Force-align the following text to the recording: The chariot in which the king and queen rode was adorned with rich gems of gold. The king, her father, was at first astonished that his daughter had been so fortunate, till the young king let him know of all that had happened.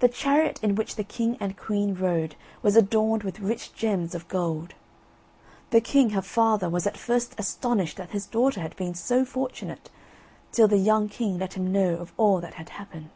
The 0.00 0.10
chariot 0.10 0.60
in 0.62 0.74
which 0.74 0.96
the 0.96 1.02
king 1.02 1.38
and 1.40 1.56
queen 1.56 1.94
rode 1.94 2.36
was 2.60 2.76
adorned 2.76 3.22
with 3.22 3.40
rich 3.40 3.72
gems 3.72 4.14
of 4.14 4.28
gold. 4.28 4.74
The 5.70 5.80
king, 5.80 6.10
her 6.10 6.20
father, 6.20 6.68
was 6.68 6.86
at 6.86 6.98
first 6.98 7.34
astonished 7.38 7.96
that 7.96 8.10
his 8.10 8.26
daughter 8.26 8.60
had 8.60 8.76
been 8.76 8.92
so 8.92 9.24
fortunate, 9.24 9.88
till 10.52 10.68
the 10.68 10.76
young 10.76 11.08
king 11.08 11.38
let 11.38 11.54
him 11.54 11.72
know 11.72 11.94
of 11.94 12.12
all 12.18 12.40
that 12.40 12.56
had 12.60 12.68
happened. 12.68 13.08